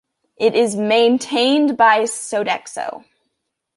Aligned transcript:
It 0.35 0.55
is 0.55 0.75
maintained 0.75 1.77
by 1.77 2.05
Sodexo. 2.05 3.05